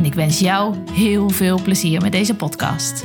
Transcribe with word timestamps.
en 0.00 0.06
ik 0.06 0.14
wens 0.14 0.38
jou 0.38 0.76
heel 0.92 1.30
veel 1.30 1.62
plezier 1.62 2.00
met 2.00 2.12
deze 2.12 2.34
podcast. 2.34 3.04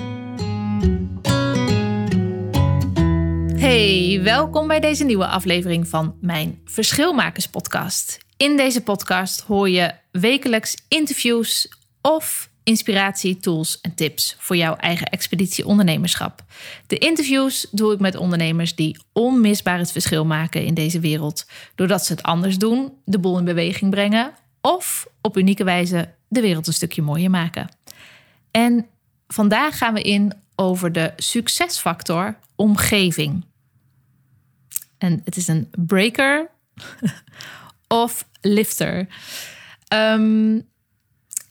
Hey, 3.59 4.19
welkom 4.23 4.67
bij 4.67 4.79
deze 4.79 5.03
nieuwe 5.03 5.27
aflevering 5.27 5.87
van 5.87 6.15
mijn 6.21 6.61
Verschilmakers 6.65 7.47
podcast. 7.47 8.17
In 8.37 8.57
deze 8.57 8.81
podcast 8.81 9.41
hoor 9.41 9.69
je 9.69 9.93
wekelijks 10.11 10.75
interviews 10.87 11.69
of 12.01 12.49
inspiratie, 12.63 13.37
tools 13.37 13.81
en 13.81 13.95
tips 13.95 14.35
voor 14.39 14.55
jouw 14.55 14.75
eigen 14.75 15.07
expeditie 15.07 15.65
ondernemerschap. 15.65 16.43
De 16.87 16.97
interviews 16.97 17.67
doe 17.71 17.93
ik 17.93 17.99
met 17.99 18.15
ondernemers 18.15 18.75
die 18.75 18.99
onmisbaar 19.13 19.77
het 19.77 19.91
verschil 19.91 20.25
maken 20.25 20.65
in 20.65 20.73
deze 20.73 20.99
wereld, 20.99 21.45
doordat 21.75 22.05
ze 22.05 22.13
het 22.13 22.23
anders 22.23 22.57
doen, 22.57 22.93
de 23.05 23.19
boel 23.19 23.37
in 23.37 23.45
beweging 23.45 23.91
brengen 23.91 24.33
of 24.61 25.07
op 25.21 25.37
unieke 25.37 25.63
wijze 25.63 26.14
de 26.27 26.41
wereld 26.41 26.67
een 26.67 26.73
stukje 26.73 27.01
mooier 27.01 27.29
maken. 27.29 27.69
En 28.51 28.87
vandaag 29.27 29.77
gaan 29.77 29.93
we 29.93 30.01
in 30.01 30.33
over 30.55 30.91
de 30.91 31.13
succesfactor 31.15 32.37
omgeving. 32.55 33.45
En 34.97 35.21
het 35.23 35.35
is 35.35 35.47
een 35.47 35.67
breaker 35.85 36.49
of 37.87 38.27
lifter. 38.41 39.07
Um, 39.93 40.67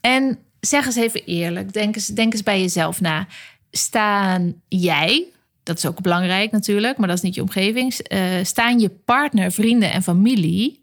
en 0.01 0.39
zeg 0.61 0.87
eens 0.87 0.97
even 0.97 1.25
eerlijk, 1.25 1.73
denk 1.73 1.95
eens, 1.95 2.07
denk 2.07 2.33
eens 2.33 2.43
bij 2.43 2.61
jezelf 2.61 3.01
na. 3.01 3.27
Staan 3.71 4.63
jij, 4.69 5.25
dat 5.63 5.79
is 5.79 5.87
ook 5.87 6.01
belangrijk 6.01 6.51
natuurlijk, 6.51 6.99
maar 6.99 7.09
dat 7.09 7.17
is 7.17 7.23
niet 7.23 7.35
je 7.35 7.43
omgeving. 7.43 8.13
Uh, 8.13 8.35
staan 8.43 8.79
je 8.79 8.89
partner, 8.89 9.53
vrienden 9.53 9.93
en 9.93 10.03
familie 10.03 10.81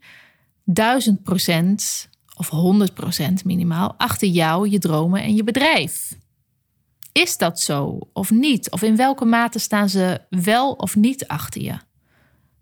duizend 0.64 1.22
procent 1.22 2.08
of 2.50 2.88
100% 3.30 3.32
minimaal 3.44 3.94
achter 3.96 4.28
jou, 4.28 4.68
je 4.68 4.78
dromen 4.78 5.22
en 5.22 5.34
je 5.34 5.44
bedrijf. 5.44 6.16
Is 7.12 7.36
dat 7.36 7.60
zo 7.60 7.98
of 8.12 8.30
niet? 8.30 8.70
Of 8.70 8.82
in 8.82 8.96
welke 8.96 9.24
mate 9.24 9.58
staan 9.58 9.88
ze 9.88 10.20
wel 10.30 10.72
of 10.72 10.96
niet 10.96 11.26
achter 11.26 11.62
je? 11.62 11.74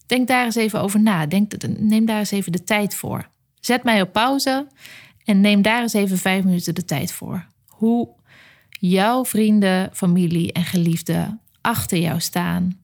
Denk 0.07 0.29
daar 0.29 0.45
eens 0.45 0.55
even 0.55 0.81
over 0.81 1.01
na. 1.01 1.27
Denk, 1.27 1.53
neem 1.79 2.05
daar 2.05 2.19
eens 2.19 2.31
even 2.31 2.53
de 2.53 2.65
tijd 2.65 2.95
voor. 2.95 3.29
Zet 3.61 3.85
mij 3.85 4.03
op 4.03 4.13
pauze 4.13 4.67
en 5.25 5.41
neem 5.41 5.63
daar 5.63 5.83
eens 5.83 5.93
even 5.93 6.19
vijf 6.19 6.45
minuten 6.45 6.75
de 6.75 6.85
tijd 6.85 7.13
voor. 7.13 7.47
Hoe 7.67 8.09
jouw 8.71 9.25
vrienden, 9.25 9.91
familie 9.93 10.53
en 10.53 10.65
geliefden 10.65 11.41
achter 11.61 11.99
jou 11.99 12.21
staan 12.21 12.81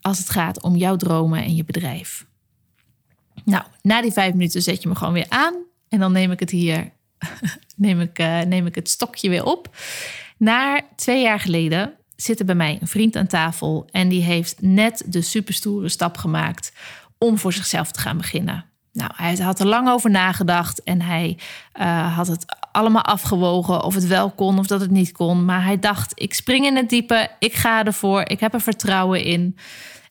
als 0.00 0.18
het 0.18 0.30
gaat 0.30 0.62
om 0.62 0.76
jouw 0.76 0.96
dromen 0.96 1.42
en 1.42 1.54
je 1.54 1.64
bedrijf. 1.64 2.26
Nou, 3.44 3.64
na 3.82 4.02
die 4.02 4.12
vijf 4.12 4.32
minuten 4.32 4.62
zet 4.62 4.82
je 4.82 4.88
me 4.88 4.94
gewoon 4.94 5.12
weer 5.12 5.28
aan 5.28 5.66
en 5.88 5.98
dan 5.98 6.12
neem 6.12 6.30
ik 6.30 6.40
het 6.40 6.50
hier, 6.50 6.90
neem 7.76 8.00
ik, 8.00 8.18
uh, 8.18 8.40
neem 8.40 8.66
ik 8.66 8.74
het 8.74 8.88
stokje 8.88 9.28
weer 9.28 9.44
op. 9.44 9.76
Na 10.36 10.80
twee 10.96 11.22
jaar 11.22 11.40
geleden 11.40 11.94
zit 12.16 12.38
er 12.38 12.44
bij 12.44 12.54
mij 12.54 12.78
een 12.80 12.88
vriend 12.88 13.16
aan 13.16 13.26
tafel 13.26 13.88
en 13.90 14.08
die 14.08 14.22
heeft 14.22 14.62
net 14.62 15.02
de 15.06 15.22
superstoere 15.22 15.88
stap 15.88 16.16
gemaakt 16.16 16.72
om 17.18 17.38
voor 17.38 17.52
zichzelf 17.52 17.90
te 17.90 18.00
gaan 18.00 18.16
beginnen. 18.16 18.64
Nou, 18.92 19.10
hij 19.14 19.36
had 19.36 19.60
er 19.60 19.66
lang 19.66 19.88
over 19.88 20.10
nagedacht 20.10 20.82
en 20.82 21.02
hij 21.02 21.38
uh, 21.80 22.16
had 22.16 22.26
het 22.26 22.44
allemaal 22.72 23.04
afgewogen 23.04 23.82
of 23.82 23.94
het 23.94 24.06
wel 24.06 24.30
kon 24.30 24.58
of 24.58 24.66
dat 24.66 24.80
het 24.80 24.90
niet 24.90 25.12
kon. 25.12 25.44
Maar 25.44 25.64
hij 25.64 25.78
dacht: 25.78 26.12
ik 26.14 26.34
spring 26.34 26.66
in 26.66 26.76
het 26.76 26.88
diepe, 26.88 27.30
ik 27.38 27.54
ga 27.54 27.84
ervoor, 27.84 28.20
ik 28.28 28.40
heb 28.40 28.54
er 28.54 28.60
vertrouwen 28.60 29.24
in. 29.24 29.56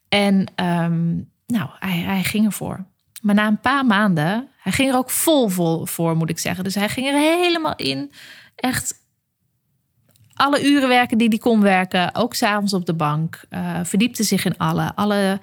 En 0.09 0.51
um, 0.55 1.29
nou, 1.47 1.69
hij, 1.79 1.97
hij 1.97 2.23
ging 2.23 2.45
ervoor. 2.45 2.85
Maar 3.21 3.35
na 3.35 3.47
een 3.47 3.59
paar 3.59 3.85
maanden, 3.85 4.47
hij 4.67 4.75
ging 4.75 4.91
er 4.91 4.97
ook 4.97 5.09
vol, 5.09 5.49
vol 5.49 5.85
voor, 5.85 6.17
moet 6.17 6.29
ik 6.29 6.39
zeggen. 6.39 6.63
Dus 6.63 6.75
hij 6.75 6.89
ging 6.89 7.07
er 7.07 7.19
helemaal 7.19 7.75
in. 7.75 8.11
Echt 8.55 8.93
alle 10.33 10.65
uren 10.65 10.87
werken 10.87 11.17
die 11.17 11.27
hij 11.27 11.37
kon 11.37 11.61
werken. 11.61 12.15
Ook 12.15 12.33
s'avonds 12.33 12.73
op 12.73 12.85
de 12.85 12.93
bank. 12.93 13.41
Uh, 13.49 13.79
verdiepte 13.83 14.23
zich 14.23 14.45
in 14.45 14.57
alle. 14.57 14.95
Alle 14.95 15.39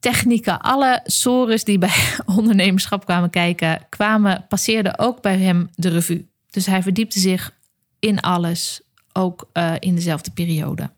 technieken, 0.00 0.60
alle 0.60 1.00
sores 1.04 1.64
die 1.64 1.78
bij 1.78 1.94
ondernemerschap 2.36 3.04
kwamen 3.04 3.30
kijken, 3.30 3.86
kwamen, 3.88 4.44
passeerden 4.48 4.98
ook 4.98 5.22
bij 5.22 5.38
hem 5.38 5.68
de 5.74 5.88
revue. 5.88 6.28
Dus 6.50 6.66
hij 6.66 6.82
verdiepte 6.82 7.18
zich 7.18 7.54
in 7.98 8.20
alles, 8.20 8.80
ook 9.12 9.48
uh, 9.52 9.74
in 9.78 9.94
dezelfde 9.94 10.30
periode. 10.30 10.90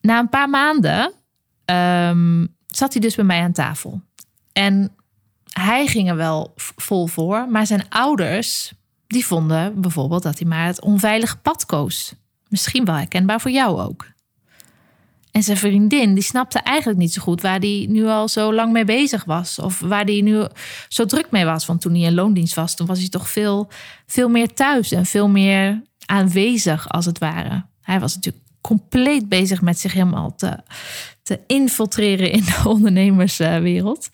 Na 0.00 0.18
een 0.18 0.28
paar 0.28 0.48
maanden 0.48 1.12
um, 1.64 2.56
zat 2.66 2.92
hij 2.92 3.02
dus 3.02 3.14
bij 3.14 3.24
mij 3.24 3.42
aan 3.42 3.52
tafel. 3.52 4.02
En 4.58 4.90
hij 5.52 5.86
ging 5.86 6.08
er 6.08 6.16
wel 6.16 6.52
vol 6.56 7.06
voor, 7.06 7.48
maar 7.48 7.66
zijn 7.66 7.88
ouders 7.88 8.72
die 9.06 9.26
vonden 9.26 9.80
bijvoorbeeld 9.80 10.22
dat 10.22 10.38
hij 10.38 10.48
maar 10.48 10.66
het 10.66 10.80
onveilige 10.80 11.36
pad 11.36 11.66
koos. 11.66 12.14
Misschien 12.48 12.84
wel 12.84 12.94
herkenbaar 12.94 13.40
voor 13.40 13.50
jou 13.50 13.80
ook. 13.80 14.06
En 15.30 15.42
zijn 15.42 15.56
vriendin, 15.56 16.14
die 16.14 16.22
snapte 16.22 16.58
eigenlijk 16.58 16.98
niet 16.98 17.12
zo 17.12 17.22
goed 17.22 17.40
waar 17.40 17.58
hij 17.58 17.86
nu 17.88 18.06
al 18.06 18.28
zo 18.28 18.54
lang 18.54 18.72
mee 18.72 18.84
bezig 18.84 19.24
was. 19.24 19.58
Of 19.58 19.80
waar 19.80 20.04
hij 20.04 20.20
nu 20.20 20.46
zo 20.88 21.04
druk 21.04 21.30
mee 21.30 21.44
was. 21.44 21.66
Want 21.66 21.80
toen 21.80 21.92
hij 21.92 22.02
in 22.02 22.14
loondienst 22.14 22.54
was, 22.54 22.74
toen 22.74 22.86
was 22.86 22.98
hij 22.98 23.08
toch 23.08 23.28
veel, 23.28 23.68
veel 24.06 24.28
meer 24.28 24.54
thuis 24.54 24.92
en 24.92 25.06
veel 25.06 25.28
meer 25.28 25.82
aanwezig, 26.06 26.88
als 26.88 27.04
het 27.04 27.18
ware. 27.18 27.64
Hij 27.80 28.00
was 28.00 28.14
natuurlijk 28.14 28.44
compleet 28.60 29.28
bezig 29.28 29.62
met 29.62 29.78
zich 29.78 29.92
helemaal 29.92 30.34
te, 30.34 30.58
te 31.28 31.40
infiltreren 31.46 32.32
in 32.32 32.44
de 32.44 32.62
ondernemerswereld. 32.74 34.10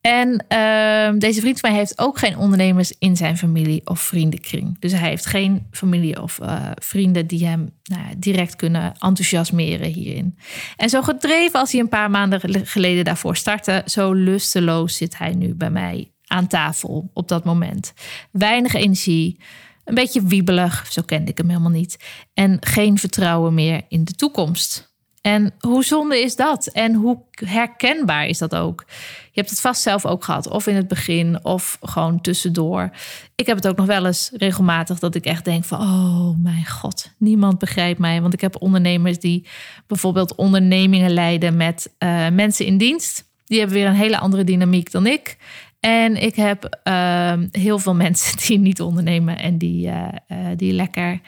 En 0.00 0.44
uh, 0.48 1.18
deze 1.18 1.40
vriend 1.40 1.60
van 1.60 1.70
mij 1.70 1.78
heeft 1.78 1.98
ook 1.98 2.18
geen 2.18 2.36
ondernemers 2.36 2.92
in 2.98 3.16
zijn 3.16 3.36
familie 3.36 3.80
of 3.84 4.00
vriendenkring. 4.00 4.78
Dus 4.78 4.92
hij 4.92 5.08
heeft 5.08 5.26
geen 5.26 5.66
familie 5.70 6.22
of 6.22 6.38
uh, 6.42 6.70
vrienden 6.74 7.26
die 7.26 7.46
hem 7.46 7.70
nou, 7.82 8.02
direct 8.16 8.56
kunnen 8.56 8.92
enthousiasmeren 8.98 9.86
hierin. 9.86 10.38
En 10.76 10.88
zo 10.88 11.02
gedreven 11.02 11.60
als 11.60 11.72
hij 11.72 11.80
een 11.80 11.88
paar 11.88 12.10
maanden 12.10 12.66
geleden 12.66 13.04
daarvoor 13.04 13.36
startte, 13.36 13.82
zo 13.86 14.12
lusteloos 14.12 14.96
zit 14.96 15.18
hij 15.18 15.34
nu 15.34 15.54
bij 15.54 15.70
mij 15.70 16.10
aan 16.26 16.46
tafel 16.46 17.10
op 17.12 17.28
dat 17.28 17.44
moment. 17.44 17.92
Weinig 18.30 18.74
energie, 18.74 19.40
een 19.84 19.94
beetje 19.94 20.22
wiebelig, 20.22 20.86
zo 20.90 21.02
kende 21.02 21.30
ik 21.30 21.38
hem 21.38 21.48
helemaal 21.48 21.70
niet. 21.70 21.96
En 22.34 22.56
geen 22.60 22.98
vertrouwen 22.98 23.54
meer 23.54 23.82
in 23.88 24.04
de 24.04 24.14
toekomst. 24.14 24.89
En 25.20 25.54
hoe 25.58 25.84
zonde 25.84 26.22
is 26.22 26.36
dat? 26.36 26.66
En 26.66 26.94
hoe 26.94 27.18
herkenbaar 27.30 28.26
is 28.26 28.38
dat 28.38 28.54
ook? 28.54 28.84
Je 29.32 29.40
hebt 29.40 29.50
het 29.50 29.60
vast 29.60 29.82
zelf 29.82 30.06
ook 30.06 30.24
gehad, 30.24 30.48
of 30.48 30.66
in 30.66 30.74
het 30.74 30.88
begin, 30.88 31.44
of 31.44 31.78
gewoon 31.80 32.20
tussendoor. 32.20 32.90
Ik 33.34 33.46
heb 33.46 33.56
het 33.56 33.68
ook 33.68 33.76
nog 33.76 33.86
wel 33.86 34.06
eens 34.06 34.30
regelmatig 34.34 34.98
dat 34.98 35.14
ik 35.14 35.24
echt 35.24 35.44
denk 35.44 35.64
van, 35.64 35.80
oh 35.80 36.42
mijn 36.42 36.66
god, 36.66 37.14
niemand 37.18 37.58
begrijpt 37.58 37.98
mij. 37.98 38.20
Want 38.20 38.34
ik 38.34 38.40
heb 38.40 38.62
ondernemers 38.62 39.18
die 39.18 39.46
bijvoorbeeld 39.86 40.34
ondernemingen 40.34 41.10
leiden 41.10 41.56
met 41.56 41.92
uh, 41.98 42.28
mensen 42.28 42.66
in 42.66 42.78
dienst. 42.78 43.24
Die 43.46 43.58
hebben 43.58 43.76
weer 43.76 43.86
een 43.86 43.94
hele 43.94 44.18
andere 44.18 44.44
dynamiek 44.44 44.90
dan 44.90 45.06
ik. 45.06 45.36
En 45.80 46.22
ik 46.22 46.34
heb 46.34 46.80
uh, 46.84 47.32
heel 47.50 47.78
veel 47.78 47.94
mensen 48.04 48.38
die 48.46 48.58
niet 48.58 48.80
ondernemen 48.80 49.38
en 49.38 49.58
die, 49.58 49.86
uh, 49.86 50.08
die 50.56 50.72
lekker 50.72 51.20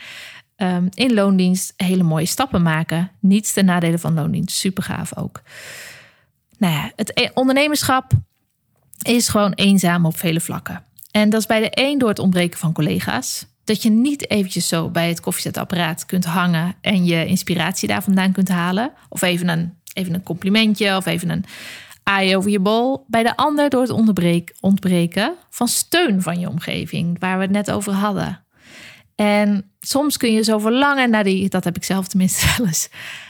um, 0.62 0.88
in 0.94 1.14
loondienst 1.14 1.72
hele 1.76 2.02
mooie 2.02 2.26
stappen 2.26 2.62
maken. 2.62 3.10
Niets 3.20 3.52
ten 3.52 3.64
nadele 3.64 3.98
van 3.98 4.14
loondienst. 4.14 4.56
Super 4.56 4.82
gaaf 4.82 5.16
ook. 5.16 5.42
Nou 6.58 6.74
ja, 6.74 6.92
het 6.96 7.20
e- 7.20 7.30
ondernemerschap 7.34 8.12
is 9.02 9.28
gewoon 9.28 9.52
eenzaam 9.52 10.06
op 10.06 10.16
vele 10.16 10.40
vlakken. 10.40 10.84
En 11.10 11.30
dat 11.30 11.40
is 11.40 11.46
bij 11.46 11.60
de 11.60 11.70
een 11.70 11.98
door 11.98 12.08
het 12.08 12.18
ontbreken 12.18 12.58
van 12.58 12.72
collega's. 12.72 13.46
Dat 13.64 13.82
je 13.82 13.90
niet 13.90 14.30
eventjes 14.30 14.68
zo 14.68 14.88
bij 14.88 15.08
het 15.08 15.20
koffiezetapparaat 15.20 16.06
kunt 16.06 16.24
hangen 16.24 16.74
en 16.80 17.04
je 17.04 17.26
inspiratie 17.26 17.88
daar 17.88 18.02
vandaan 18.02 18.32
kunt 18.32 18.48
halen. 18.48 18.92
Of 19.08 19.22
even 19.22 19.48
een, 19.48 19.74
even 19.92 20.14
een 20.14 20.22
complimentje 20.22 20.96
of 20.96 21.06
even 21.06 21.30
een 21.30 21.44
aai 22.02 22.36
over 22.36 22.50
je 22.50 22.60
bol. 22.60 23.04
Bij 23.08 23.22
de 23.22 23.36
ander 23.36 23.70
door 23.70 23.80
het 23.80 23.90
ontbreken 24.60 25.34
van 25.50 25.68
steun 25.68 26.22
van 26.22 26.40
je 26.40 26.48
omgeving, 26.48 27.16
waar 27.18 27.36
we 27.36 27.42
het 27.42 27.52
net 27.52 27.70
over 27.70 27.92
hadden. 27.92 28.44
En 29.14 29.70
soms 29.80 30.16
kun 30.16 30.32
je 30.32 30.42
zo 30.42 30.58
verlangen 30.58 31.10
naar 31.10 31.24
die, 31.24 31.48
dat 31.48 31.64
heb 31.64 31.76
ik 31.76 31.84
zelf 31.84 32.08
tenminste 32.08 32.46
wel 32.56 32.66
eens, 32.66 32.88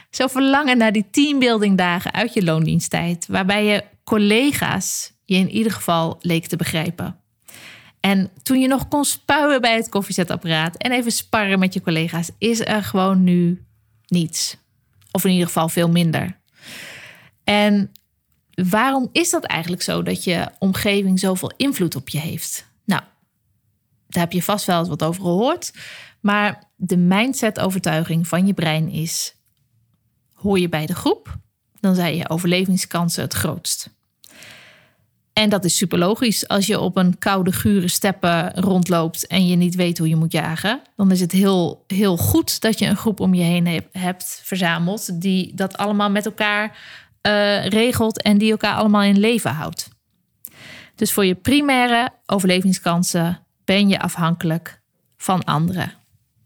zo 0.09 0.27
verlangen 0.27 0.77
naar 0.77 0.91
die 0.91 1.09
teambuilding 1.11 1.77
dagen 1.77 2.13
uit 2.13 2.33
je 2.33 2.43
loondiensttijd, 2.43 3.27
waarbij 3.27 3.65
je 3.65 3.83
collega's 4.03 5.13
je 5.25 5.35
in 5.35 5.49
ieder 5.49 5.71
geval 5.71 6.17
leek 6.21 6.47
te 6.47 6.55
begrijpen. 6.55 7.17
En 7.99 8.31
toen 8.41 8.59
je 8.59 8.67
nog 8.67 8.87
kon 8.87 9.05
spuien 9.05 9.61
bij 9.61 9.75
het 9.75 9.89
koffiezetapparaat 9.89 10.75
en 10.75 10.91
even 10.91 11.11
sparren 11.11 11.59
met 11.59 11.73
je 11.73 11.81
collega's, 11.81 12.29
is 12.37 12.59
er 12.59 12.83
gewoon 12.83 13.23
nu 13.23 13.65
niets. 14.07 14.57
Of 15.11 15.23
in 15.25 15.31
ieder 15.31 15.47
geval 15.47 15.69
veel 15.69 15.89
minder. 15.89 16.39
En 17.43 17.91
waarom 18.53 19.09
is 19.11 19.29
dat 19.29 19.43
eigenlijk 19.43 19.81
zo 19.81 20.03
dat 20.03 20.23
je 20.23 20.49
omgeving 20.59 21.19
zoveel 21.19 21.51
invloed 21.57 21.95
op 21.95 22.09
je 22.09 22.19
heeft? 22.19 22.71
Daar 24.13 24.23
heb 24.23 24.31
je 24.31 24.43
vast 24.43 24.65
wel 24.65 24.79
eens 24.79 24.87
wat 24.87 25.03
over 25.03 25.21
gehoord. 25.21 25.73
Maar 26.19 26.63
de 26.75 26.97
mindset-overtuiging 26.97 28.27
van 28.27 28.47
je 28.47 28.53
brein 28.53 28.89
is: 28.89 29.35
hoor 30.33 30.59
je 30.59 30.69
bij 30.69 30.85
de 30.85 30.95
groep, 30.95 31.37
dan 31.79 31.95
zijn 31.95 32.15
je 32.15 32.29
overlevingskansen 32.29 33.23
het 33.23 33.33
grootst. 33.33 33.89
En 35.33 35.49
dat 35.49 35.65
is 35.65 35.77
super 35.77 35.97
logisch. 35.97 36.47
Als 36.47 36.65
je 36.65 36.79
op 36.79 36.97
een 36.97 37.17
koude, 37.17 37.51
gure 37.51 37.87
steppen 37.87 38.53
rondloopt 38.53 39.27
en 39.27 39.47
je 39.47 39.55
niet 39.55 39.75
weet 39.75 39.97
hoe 39.97 40.07
je 40.07 40.15
moet 40.15 40.31
jagen, 40.31 40.81
dan 40.95 41.11
is 41.11 41.19
het 41.19 41.31
heel, 41.31 41.83
heel 41.87 42.17
goed 42.17 42.61
dat 42.61 42.79
je 42.79 42.85
een 42.85 42.97
groep 42.97 43.19
om 43.19 43.33
je 43.33 43.43
heen 43.43 43.83
hebt 43.91 44.41
verzameld 44.43 45.21
die 45.21 45.53
dat 45.55 45.77
allemaal 45.77 46.09
met 46.09 46.25
elkaar 46.25 46.77
uh, 47.27 47.65
regelt 47.65 48.21
en 48.21 48.37
die 48.37 48.51
elkaar 48.51 48.75
allemaal 48.75 49.01
in 49.01 49.19
leven 49.19 49.51
houdt. 49.51 49.89
Dus 50.95 51.11
voor 51.11 51.25
je 51.25 51.35
primaire 51.35 52.09
overlevingskansen 52.25 53.42
ben 53.65 53.89
je 53.89 53.99
afhankelijk 53.99 54.81
van 55.17 55.43
anderen. 55.43 55.93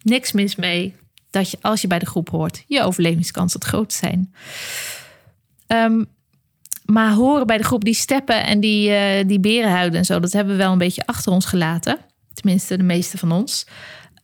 Niks 0.01 0.31
mis 0.31 0.55
mee 0.55 0.95
dat 1.29 1.51
je 1.51 1.57
als 1.61 1.81
je 1.81 1.87
bij 1.87 1.99
de 1.99 2.05
groep 2.05 2.29
hoort, 2.29 2.63
je 2.67 2.81
overlevingskansen 2.81 3.59
het 3.59 3.69
grootst 3.69 3.99
zijn. 3.99 4.33
Um, 5.67 6.05
maar 6.85 7.11
horen 7.11 7.47
bij 7.47 7.57
de 7.57 7.63
groep 7.63 7.83
die 7.83 7.93
steppen 7.93 8.45
en 8.45 8.59
die, 8.59 8.89
uh, 8.89 9.27
die 9.27 9.39
berenhuiden 9.39 9.99
en 9.99 10.05
zo, 10.05 10.19
dat 10.19 10.31
hebben 10.31 10.53
we 10.53 10.63
wel 10.63 10.71
een 10.71 10.77
beetje 10.77 11.05
achter 11.05 11.31
ons 11.31 11.45
gelaten. 11.45 11.97
Tenminste, 12.33 12.77
de 12.77 12.83
meeste 12.83 13.17
van 13.17 13.31
ons. 13.31 13.67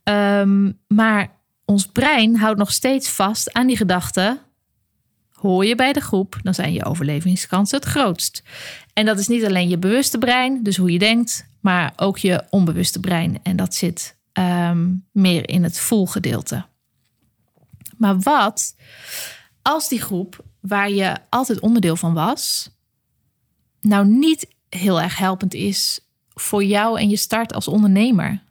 Um, 0.04 0.78
maar 0.88 1.28
ons 1.64 1.86
brein 1.86 2.36
houdt 2.36 2.58
nog 2.58 2.72
steeds 2.72 3.08
vast 3.08 3.52
aan 3.52 3.66
die 3.66 3.76
gedachte. 3.76 4.38
Hoor 5.32 5.64
je 5.64 5.74
bij 5.74 5.92
de 5.92 6.00
groep, 6.00 6.38
dan 6.42 6.54
zijn 6.54 6.72
je 6.72 6.84
overlevingskansen 6.84 7.78
het 7.78 7.88
grootst. 7.88 8.42
En 8.92 9.06
dat 9.06 9.18
is 9.18 9.28
niet 9.28 9.44
alleen 9.44 9.68
je 9.68 9.78
bewuste 9.78 10.18
brein, 10.18 10.62
dus 10.62 10.76
hoe 10.76 10.92
je 10.92 10.98
denkt, 10.98 11.52
maar 11.64 11.92
ook 11.96 12.18
je 12.18 12.44
onbewuste 12.50 13.00
brein. 13.00 13.42
En 13.42 13.56
dat 13.56 13.74
zit 13.74 14.16
um, 14.32 15.06
meer 15.12 15.48
in 15.48 15.62
het 15.62 15.78
voelgedeelte. 15.78 16.66
Maar 17.96 18.20
wat 18.20 18.76
als 19.62 19.88
die 19.88 20.00
groep 20.00 20.44
waar 20.60 20.90
je 20.90 21.16
altijd 21.28 21.60
onderdeel 21.60 21.96
van 21.96 22.14
was, 22.14 22.70
nou 23.80 24.06
niet 24.06 24.46
heel 24.68 25.00
erg 25.00 25.18
helpend 25.18 25.54
is 25.54 26.00
voor 26.34 26.64
jou 26.64 27.00
en 27.00 27.08
je 27.08 27.16
start 27.16 27.52
als 27.52 27.68
ondernemer? 27.68 28.42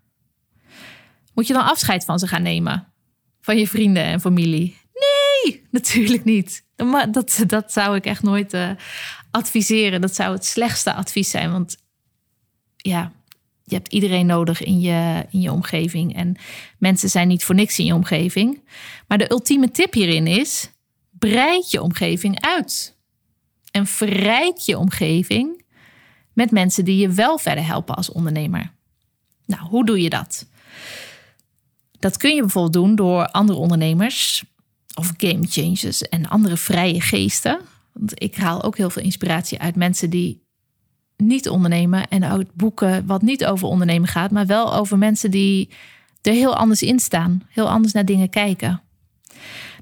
Moet 1.34 1.48
je 1.48 1.54
dan 1.54 1.66
afscheid 1.66 2.06
van 2.06 2.20
ze 2.20 2.28
gaan 2.28 2.42
nemen? 2.44 2.94
Van 3.42 3.58
je 3.58 3.68
vrienden 3.68 4.04
en 4.04 4.22
familie? 4.22 4.78
Nee, 4.94 5.66
natuurlijk 5.72 6.24
niet. 6.24 6.64
Dat, 7.12 7.44
dat 7.48 7.72
zou 7.72 7.96
ik 7.96 8.06
echt 8.06 8.24
nooit 8.24 8.54
uh, 8.54 8.70
adviseren. 9.32 10.02
Dat 10.02 10.16
zou 10.16 10.34
het 10.34 10.46
slechtste 10.46 10.94
advies 10.94 11.30
zijn. 11.30 11.52
Want 11.52 11.82
ja, 12.84 13.12
je 13.64 13.76
hebt 13.76 13.94
iedereen 13.94 14.26
nodig 14.26 14.64
in 14.64 14.80
je, 14.80 15.26
in 15.30 15.42
je 15.42 15.52
omgeving. 15.52 16.16
En 16.16 16.36
mensen 16.78 17.10
zijn 17.10 17.28
niet 17.28 17.44
voor 17.44 17.56
niks 17.56 17.80
in 17.80 17.86
je 17.86 17.94
omgeving. 17.94 18.62
Maar 19.08 19.18
de 19.18 19.32
ultieme 19.32 19.72
tip 19.72 19.94
hierin 19.94 20.28
is: 20.28 20.70
breid 21.12 21.72
je 21.72 21.82
omgeving 21.82 22.42
uit. 22.42 22.98
En 23.72 23.86
verrijk 23.86 24.58
je 24.58 24.78
omgeving 24.78 25.64
met 26.34 26.52
mensen 26.52 26.86
die 26.86 26.98
je 26.98 27.10
wel 27.10 27.38
verder 27.38 27.66
helpen 27.66 27.96
als 27.96 28.12
ondernemer. 28.12 28.72
Nou, 29.46 29.62
hoe 29.62 29.86
doe 29.86 30.02
je 30.02 30.10
dat? 30.10 30.46
Dat 32.00 32.18
kun 32.18 32.36
je 32.36 32.42
bijvoorbeeld 32.42 32.74
doen 32.74 32.96
door 32.96 33.28
andere 33.28 33.60
ondernemers 33.60 34.44
of 34.96 35.14
game 35.18 35.46
changers 35.48 36.02
en 36.02 36.30
andere 36.30 36.58
vrije 36.58 37.02
geesten. 37.02 37.60
Want 37.94 38.22
ik 38.22 38.36
haal 38.36 38.64
ook 38.64 38.78
heel 38.78 38.90
veel 38.90 39.04
inspiratie 39.04 39.60
uit 39.60 39.76
mensen 39.76 40.10
die 40.10 40.44
niet 41.26 41.50
ondernemen 41.50 42.08
en 42.08 42.32
ook 42.32 42.54
boeken 42.54 43.06
wat 43.06 43.22
niet 43.22 43.46
over 43.46 43.68
ondernemen 43.68 44.08
gaat, 44.08 44.32
maar 44.32 44.46
wel 44.46 44.74
over 44.74 44.98
mensen 44.98 45.32
die 45.32 45.70
er 46.22 46.34
heel 46.34 46.56
anders 46.56 46.82
in 46.82 47.00
staan, 47.00 47.44
heel 47.50 47.70
anders 47.70 47.94
naar 47.94 48.06
dingen 48.06 48.30
kijken. 48.30 48.82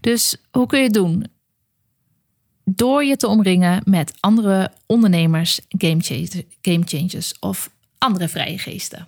Dus 0.01 0.35
hoe 0.51 0.65
kun 0.65 0.77
je 0.77 0.83
het 0.83 0.93
doen? 0.93 1.25
Door 2.63 3.03
je 3.03 3.15
te 3.15 3.27
omringen 3.27 3.81
met 3.85 4.13
andere 4.19 4.71
ondernemers, 4.85 5.59
game 6.61 6.83
changers 6.85 7.39
of 7.39 7.69
andere 7.97 8.27
vrije 8.27 8.57
geesten. 8.57 9.07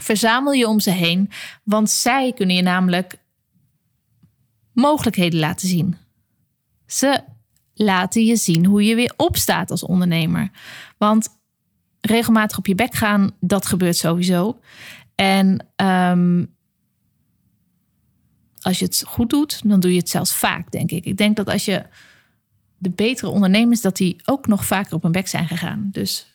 Verzamel 0.00 0.52
je 0.52 0.68
om 0.68 0.80
ze 0.80 0.90
heen, 0.90 1.30
want 1.62 1.90
zij 1.90 2.32
kunnen 2.32 2.56
je 2.56 2.62
namelijk 2.62 3.18
mogelijkheden 4.72 5.38
laten 5.38 5.68
zien. 5.68 5.96
Ze 6.86 7.20
laten 7.74 8.24
je 8.24 8.36
zien 8.36 8.66
hoe 8.66 8.84
je 8.84 8.94
weer 8.94 9.12
opstaat 9.16 9.70
als 9.70 9.82
ondernemer. 9.82 10.50
Want 10.98 11.28
regelmatig 12.06 12.58
op 12.58 12.66
je 12.66 12.74
bek 12.74 12.94
gaan, 12.94 13.30
dat 13.40 13.66
gebeurt 13.66 13.96
sowieso. 13.96 14.60
En 15.14 15.66
um, 15.76 16.54
als 18.60 18.78
je 18.78 18.84
het 18.84 19.02
goed 19.06 19.30
doet, 19.30 19.60
dan 19.64 19.80
doe 19.80 19.92
je 19.92 19.98
het 19.98 20.08
zelfs 20.08 20.34
vaak, 20.34 20.70
denk 20.70 20.90
ik. 20.90 21.04
Ik 21.04 21.16
denk 21.16 21.36
dat 21.36 21.48
als 21.48 21.64
je 21.64 21.82
de 22.78 22.90
betere 22.90 23.30
ondernemers, 23.30 23.80
dat 23.80 23.96
die 23.96 24.16
ook 24.24 24.46
nog 24.46 24.64
vaker 24.64 24.94
op 24.94 25.02
hun 25.02 25.12
bek 25.12 25.28
zijn 25.28 25.48
gegaan. 25.48 25.88
Dus 25.92 26.26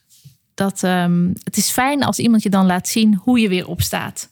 dat, 0.54 0.84
um, 0.84 1.34
het 1.44 1.58
is 1.58 1.70
fijn 1.70 2.04
als 2.04 2.20
iemand 2.20 2.44
je 2.44 2.50
dan 2.50 2.66
laat 2.66 2.88
zien 2.88 3.16
hoe 3.16 3.40
je 3.40 3.50
weer 3.50 3.68
opstaat. 3.68 4.30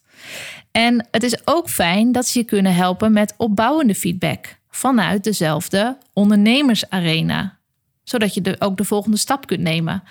En 0.72 1.08
het 1.12 1.24
is 1.24 1.48
ook 1.48 1.70
fijn 1.70 2.12
dat 2.12 2.28
ze 2.28 2.40
je 2.40 2.46
kunnen 2.46 2.76
helpen 2.76 3.14
met 3.14 3.34
opbouwende 3.38 3.96
feedback 3.96 4.58
vanuit 4.70 5.24
dezelfde 5.24 5.98
ondernemersarena. 6.14 7.58
Zodat 8.04 8.34
je 8.34 8.42
de, 8.42 8.56
ook 8.60 8.78
de 8.78 8.84
volgende 8.84 9.18
stap 9.18 9.48
kunt 9.48 9.62
nemen. 9.62 10.04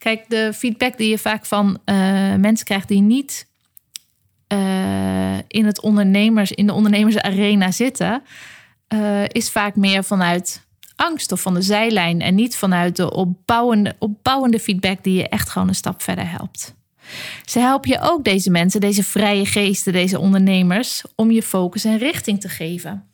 Kijk, 0.00 0.24
de 0.28 0.52
feedback 0.54 0.96
die 0.96 1.08
je 1.08 1.18
vaak 1.18 1.46
van 1.46 1.78
uh, 1.84 1.96
mensen 2.34 2.66
krijgt 2.66 2.88
die 2.88 3.00
niet 3.00 3.46
uh, 4.52 5.38
in, 5.46 5.66
het 5.66 5.80
ondernemers, 5.80 6.52
in 6.52 6.66
de 6.66 6.72
ondernemersarena 6.72 7.70
zitten, 7.70 8.22
uh, 8.94 9.24
is 9.26 9.50
vaak 9.50 9.76
meer 9.76 10.04
vanuit 10.04 10.66
angst 10.96 11.32
of 11.32 11.40
van 11.40 11.54
de 11.54 11.62
zijlijn 11.62 12.20
en 12.20 12.34
niet 12.34 12.56
vanuit 12.56 12.96
de 12.96 13.12
opbouwende, 13.12 13.96
opbouwende 13.98 14.60
feedback 14.60 15.04
die 15.04 15.14
je 15.14 15.28
echt 15.28 15.48
gewoon 15.48 15.68
een 15.68 15.74
stap 15.74 16.02
verder 16.02 16.30
helpt. 16.30 16.74
Ze 17.44 17.58
helpen 17.58 17.90
je 17.90 18.00
ook 18.00 18.24
deze 18.24 18.50
mensen, 18.50 18.80
deze 18.80 19.04
vrije 19.04 19.46
geesten, 19.46 19.92
deze 19.92 20.18
ondernemers, 20.18 21.02
om 21.14 21.30
je 21.30 21.42
focus 21.42 21.84
en 21.84 21.98
richting 21.98 22.40
te 22.40 22.48
geven. 22.48 23.08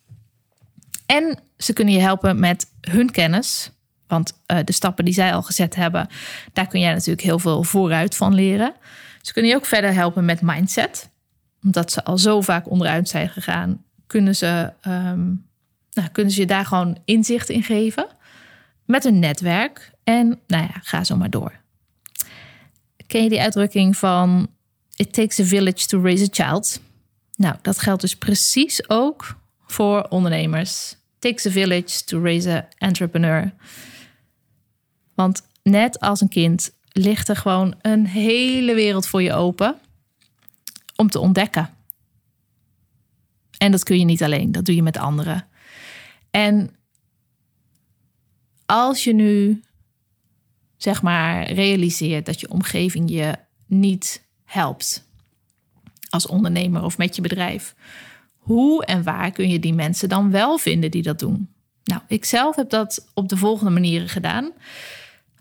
En 1.07 1.39
ze 1.59 1.73
kunnen 1.73 1.95
je 1.95 2.01
helpen 2.01 2.41
met 2.41 2.67
hun 2.81 3.11
kennis. 3.11 3.71
Want 4.07 4.33
uh, 4.47 4.59
de 4.65 4.73
stappen 4.73 5.05
die 5.05 5.15
zij 5.15 5.35
al 5.35 5.43
gezet 5.43 5.75
hebben, 5.75 6.09
daar 6.53 6.67
kun 6.67 6.81
jij 6.81 6.93
natuurlijk 6.93 7.21
heel 7.21 7.39
veel 7.39 7.63
vooruit 7.63 8.17
van 8.17 8.35
leren. 8.35 8.75
Ze 9.21 9.33
kunnen 9.33 9.51
je 9.51 9.57
ook 9.57 9.67
verder 9.67 9.95
helpen 9.95 10.25
met 10.25 10.41
mindset 10.43 11.11
omdat 11.67 11.93
ze 11.93 12.05
al 12.05 12.19
zo 12.19 12.41
vaak 12.41 12.71
onderuit 12.71 13.09
zijn 13.09 13.29
gegaan, 13.29 13.85
kunnen 14.07 14.37
ze, 14.37 14.73
um, 14.87 15.47
nou, 15.93 16.09
kunnen 16.13 16.33
ze 16.33 16.41
je 16.41 16.47
daar 16.47 16.67
gewoon 16.67 16.99
inzicht 17.05 17.49
in 17.49 17.63
geven. 17.63 18.07
Met 18.85 19.05
een 19.05 19.19
netwerk. 19.19 19.91
En 20.05 20.41
nou 20.47 20.63
ja, 20.63 20.81
ga 20.83 21.05
zo 21.05 21.17
maar 21.17 21.31
door. 21.31 21.53
Ken 23.07 23.23
je 23.23 23.29
die 23.29 23.41
uitdrukking 23.41 23.97
van 23.97 24.49
It 24.97 25.13
takes 25.13 25.41
a 25.41 25.45
village 25.45 25.87
to 25.87 26.03
raise 26.03 26.25
a 26.25 26.29
child? 26.31 26.81
Nou, 27.35 27.55
dat 27.63 27.79
geldt 27.79 28.01
dus 28.01 28.17
precies 28.17 28.89
ook 28.89 29.37
voor 29.67 30.07
ondernemers. 30.09 30.91
It 30.91 30.99
takes 31.19 31.47
a 31.47 31.51
village 31.51 32.05
to 32.05 32.23
raise 32.23 32.53
an 32.53 32.65
entrepreneur. 32.79 33.53
Want 35.17 35.43
net 35.63 36.01
als 36.01 36.21
een 36.21 36.29
kind 36.29 36.71
ligt 36.93 37.29
er 37.29 37.37
gewoon 37.37 37.75
een 37.81 38.07
hele 38.07 38.75
wereld 38.75 39.07
voor 39.07 39.23
je 39.23 39.33
open 39.33 39.79
om 40.97 41.11
te 41.11 41.19
ontdekken. 41.19 41.71
En 43.59 43.71
dat 43.71 43.83
kun 43.83 43.99
je 43.99 44.05
niet 44.05 44.23
alleen, 44.23 44.53
dat 44.53 44.65
doe 44.65 44.75
je 44.75 44.83
met 44.83 44.97
anderen. 44.97 45.47
En 46.31 46.77
als 48.67 49.05
je 49.05 49.15
nu, 49.15 49.63
zeg 50.77 51.03
maar, 51.03 51.53
realiseert 51.53 52.27
dat 52.27 52.41
je 52.41 52.51
omgeving 52.51 53.11
je 53.11 53.35
niet 53.67 54.25
helpt 54.45 55.09
als 56.09 56.27
ondernemer 56.27 56.83
of 56.83 56.99
met 56.99 57.17
je 57.17 57.23
bedrijf, 57.23 57.75
hoe 58.37 58.85
en 58.85 59.03
waar 59.03 59.31
kun 59.31 59.49
je 59.49 59.59
die 59.59 59.75
mensen 59.75 60.09
dan 60.09 60.31
wel 60.31 60.59
vinden 60.59 60.91
die 60.91 61.03
dat 61.03 61.19
doen? 61.19 61.49
Nou, 61.85 62.03
ik 62.09 62.25
zelf 62.25 62.57
heb 62.57 62.71
dat 62.71 63.09
op 63.15 63.29
de 63.29 63.37
volgende 63.37 63.71
manieren 63.71 64.09
gedaan. 64.09 64.53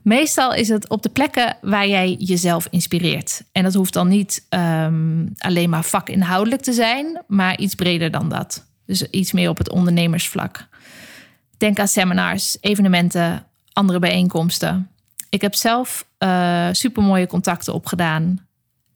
Meestal 0.06 0.54
is 0.54 0.70
het 0.70 0.90
op 0.90 1.02
de 1.02 1.10
plekken 1.10 1.58
waar 1.62 1.88
jij 1.88 2.16
jezelf 2.20 2.68
inspireert. 2.70 3.44
En 3.52 3.64
dat 3.64 3.74
hoeft 3.74 3.94
dan 3.94 4.08
niet 4.08 4.46
um, 4.50 5.34
alleen 5.38 5.70
maar 5.70 5.84
vakinhoudelijk 5.84 6.62
te 6.62 6.74
zijn, 6.74 7.24
maar 7.28 7.58
iets 7.58 7.76
breder 7.76 8.12
dan 8.12 8.30
dat. 8.30 8.66
Dus 8.86 9.02
iets 9.10 9.32
meer 9.32 9.50
op 9.50 9.58
het 9.58 9.70
ondernemersvlak. 9.70 10.68
Denk 11.58 11.80
aan 11.80 11.88
seminars, 11.88 12.58
evenementen, 12.62 13.46
andere 13.74 14.00
bijeenkomsten. 14.00 14.90
Ik 15.30 15.42
heb 15.42 15.56
zelf 15.56 16.08
uh, 16.20 16.68
supermooie 16.72 17.28
contacten 17.28 17.74
opgedaan 17.74 18.48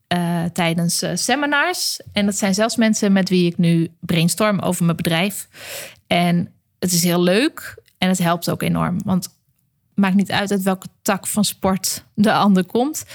eh, 0.08 0.44
tijdens 0.54 1.04
uh, 1.04 1.12
seminars. 1.14 2.00
En 2.14 2.26
dat 2.26 2.36
zijn 2.36 2.54
zelfs 2.54 2.76
mensen 2.76 3.12
met 3.12 3.30
wie 3.30 3.46
ik 3.46 3.58
nu 3.58 3.92
brainstorm 4.00 4.60
over 4.60 4.86
mijn 4.86 4.98
bedrijf. 4.98 5.48
En 6.08 6.52
het 6.80 6.92
is 6.92 7.04
heel 7.04 7.22
leuk 7.22 7.84
en 7.98 8.10
het 8.10 8.18
helpt 8.18 8.50
ook 8.50 8.62
enorm. 8.62 9.02
Want 9.04 9.38
maakt 10.00 10.16
niet 10.16 10.32
uit 10.32 10.52
uit 10.52 10.62
welke 10.62 10.88
tak 11.02 11.28
van 11.28 11.46
sport 11.46 12.04
de 12.14 12.34
ander 12.34 12.66
komt. 12.66 13.06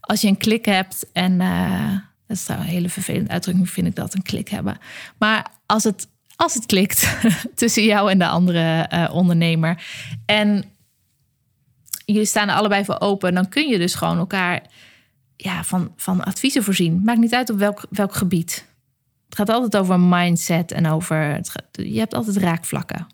Als 0.00 0.20
je 0.20 0.28
een 0.28 0.36
klik 0.36 0.64
hebt 0.64 1.06
en 1.12 1.40
uh, 1.40 1.92
dat 2.26 2.36
is 2.36 2.48
een 2.48 2.60
hele 2.60 2.88
vervelende 2.88 3.30
uitdrukking, 3.30 3.70
vind 3.70 3.86
ik 3.86 3.94
dat 3.94 4.14
een 4.14 4.22
klik 4.22 4.48
hebben. 4.48 4.78
Maar 5.18 5.46
als 5.66 5.84
het, 5.84 6.08
als 6.36 6.54
het 6.54 6.66
klikt 6.66 7.16
tussen 7.54 7.84
jou 7.84 8.10
en 8.10 8.18
de 8.18 8.26
andere 8.26 8.88
ondernemer 9.12 9.84
en 10.26 10.64
jullie 12.04 12.24
staan 12.24 12.48
er 12.48 12.54
allebei 12.54 12.84
voor 12.84 13.00
open, 13.00 13.34
dan 13.34 13.48
kun 13.48 13.68
je 13.68 13.78
dus 13.78 13.94
gewoon 13.94 14.18
elkaar 14.18 14.62
ja, 15.36 15.64
van, 15.64 15.92
van 15.96 16.24
adviezen 16.24 16.64
voorzien. 16.64 17.02
Maakt 17.04 17.18
niet 17.18 17.34
uit 17.34 17.50
op 17.50 17.58
welk, 17.58 17.86
welk 17.90 18.14
gebied. 18.14 18.66
Het 19.24 19.36
gaat 19.36 19.48
altijd 19.48 19.76
over 19.76 20.00
mindset 20.00 20.72
en 20.72 20.86
over. 20.86 21.40
je 21.72 21.98
hebt 21.98 22.14
altijd 22.14 22.36
raakvlakken. 22.36 23.06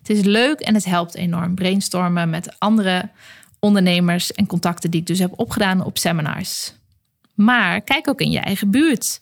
Het 0.00 0.10
is 0.10 0.24
leuk 0.24 0.60
en 0.60 0.74
het 0.74 0.84
helpt 0.84 1.14
enorm. 1.14 1.54
Brainstormen 1.54 2.30
met 2.30 2.58
andere 2.58 3.08
ondernemers 3.58 4.32
en 4.32 4.46
contacten 4.46 4.90
die 4.90 5.00
ik 5.00 5.06
dus 5.06 5.18
heb 5.18 5.32
opgedaan 5.36 5.84
op 5.84 5.98
seminars. 5.98 6.72
Maar 7.34 7.80
kijk 7.80 8.08
ook 8.08 8.20
in 8.20 8.30
je 8.30 8.38
eigen 8.38 8.70
buurt. 8.70 9.20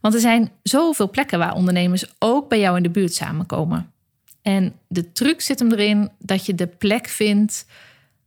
Want 0.00 0.14
er 0.14 0.20
zijn 0.20 0.50
zoveel 0.62 1.10
plekken 1.10 1.38
waar 1.38 1.54
ondernemers 1.54 2.04
ook 2.18 2.48
bij 2.48 2.60
jou 2.60 2.76
in 2.76 2.82
de 2.82 2.90
buurt 2.90 3.14
samenkomen. 3.14 3.92
En 4.42 4.72
de 4.88 5.12
truc 5.12 5.40
zit 5.40 5.58
hem 5.58 5.72
erin 5.72 6.10
dat 6.18 6.46
je 6.46 6.54
de 6.54 6.66
plek 6.66 7.08
vindt 7.08 7.66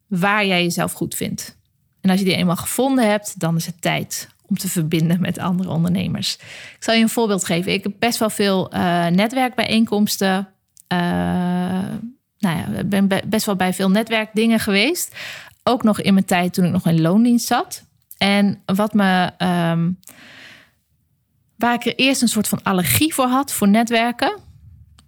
waar 0.08 0.46
jij 0.46 0.64
jezelf 0.64 0.92
goed 0.92 1.16
vindt. 1.16 1.58
En 2.02 2.10
als 2.10 2.20
je 2.20 2.26
die 2.26 2.36
eenmaal 2.36 2.56
gevonden 2.56 3.10
hebt, 3.10 3.40
dan 3.40 3.56
is 3.56 3.66
het 3.66 3.82
tijd 3.82 4.30
om 4.46 4.58
te 4.58 4.70
verbinden 4.70 5.22
met 5.22 5.40
andere 5.40 5.70
ondernemers. 5.70 6.34
Ik 6.76 6.78
zal 6.80 6.94
je 6.94 7.02
een 7.02 7.10
voorbeeld 7.10 7.46
geven. 7.46 7.74
Ik 7.74 7.84
heb 7.84 7.94
best 8.00 8.20
wel 8.20 8.30
veel 8.30 8.74
uh, 8.74 9.08
netwerkbijeenkomsten. 9.08 10.48
Uh, 10.94 11.00
nou 12.40 12.58
ja, 12.58 12.84
ben 12.86 13.10
best 13.26 13.46
wel 13.46 13.56
bij 13.56 13.74
veel 13.74 13.90
netwerkdingen 13.90 14.60
geweest. 14.60 15.16
Ook 15.64 15.84
nog 15.84 16.02
in 16.02 16.14
mijn 16.14 16.26
tijd 16.26 16.54
toen 16.54 16.66
ik 16.66 16.72
nog 16.72 16.86
in 16.86 17.02
loondienst 17.02 17.48
zat. 17.48 17.84
En 18.18 18.62
wat 18.66 18.94
me. 18.94 19.32
Um, 19.72 20.00
waar 21.56 21.74
ik 21.74 21.86
er 21.86 21.96
eerst 21.96 22.22
een 22.22 22.28
soort 22.28 22.48
van 22.48 22.64
allergie 22.64 23.14
voor 23.14 23.28
had, 23.28 23.54
voor 23.54 23.68
netwerken. 23.68 24.38